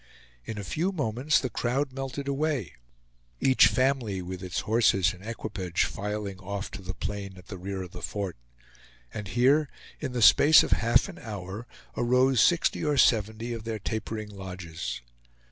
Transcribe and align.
In 0.45 0.57
a 0.57 0.63
few 0.63 0.91
moments 0.91 1.39
the 1.39 1.51
crowd 1.51 1.93
melted 1.93 2.27
away; 2.27 2.73
each 3.39 3.67
family, 3.67 4.19
with 4.19 4.41
its 4.41 4.61
horses 4.61 5.13
and 5.13 5.23
equipage, 5.23 5.83
filing 5.83 6.39
off 6.39 6.71
to 6.71 6.81
the 6.81 6.95
plain 6.95 7.37
at 7.37 7.49
the 7.49 7.57
rear 7.59 7.83
of 7.83 7.91
the 7.91 8.01
fort; 8.01 8.35
and 9.13 9.27
here, 9.27 9.69
in 9.99 10.13
the 10.13 10.23
space 10.23 10.63
of 10.63 10.71
half 10.71 11.07
an 11.07 11.19
hour, 11.19 11.67
arose 11.95 12.41
sixty 12.41 12.83
or 12.83 12.97
seventy 12.97 13.53
of 13.53 13.63
their 13.63 13.77
tapering 13.77 14.29
lodges. 14.31 15.01